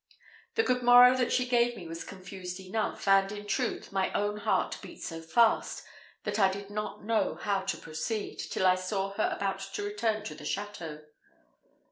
[0.55, 4.37] The good morrow that she gave me was confused enough; and, in truth, my own
[4.37, 5.83] heart beat so fast,
[6.23, 10.23] that I did not know how to proceed, till I saw her about to return
[10.23, 11.03] to the château.